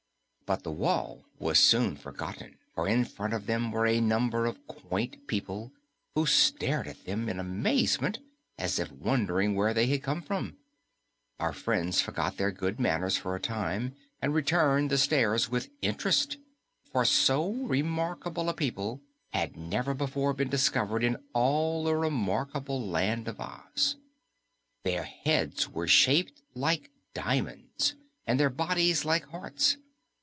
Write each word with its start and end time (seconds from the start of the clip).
But 0.51 0.63
the 0.63 0.71
wall 0.73 1.23
was 1.39 1.59
soon 1.59 1.95
forgotten, 1.95 2.57
for 2.75 2.85
in 2.85 3.05
front 3.05 3.33
of 3.33 3.45
them 3.45 3.71
were 3.71 3.87
a 3.87 4.01
number 4.01 4.45
of 4.45 4.67
quaint 4.67 5.25
people 5.25 5.71
who 6.13 6.25
stared 6.25 6.89
at 6.89 7.05
them 7.05 7.29
in 7.29 7.39
amazement 7.39 8.19
as 8.57 8.77
if 8.77 8.91
wondering 8.91 9.55
where 9.55 9.73
they 9.73 9.87
had 9.87 10.03
come 10.03 10.21
from. 10.21 10.57
Our 11.39 11.53
friends 11.53 12.01
forgot 12.01 12.35
their 12.35 12.51
good 12.51 12.81
manners 12.81 13.15
for 13.15 13.33
a 13.33 13.39
time 13.39 13.95
and 14.21 14.33
returned 14.33 14.89
the 14.89 14.97
stares 14.97 15.49
with 15.49 15.69
interest, 15.81 16.35
for 16.83 17.05
so 17.05 17.53
remarkable 17.53 18.49
a 18.49 18.53
people 18.53 18.99
had 19.29 19.55
never 19.55 19.93
before 19.93 20.33
been 20.33 20.49
discovered 20.49 21.01
in 21.01 21.15
all 21.31 21.85
the 21.85 21.95
remarkable 21.95 22.85
Land 22.85 23.29
of 23.29 23.39
Oz. 23.39 23.95
Their 24.83 25.03
heads 25.05 25.69
were 25.69 25.87
shaped 25.87 26.41
like 26.53 26.91
diamonds, 27.13 27.95
and 28.27 28.37
their 28.37 28.49
bodies 28.49 29.05
like 29.05 29.23
hearts. 29.27 29.77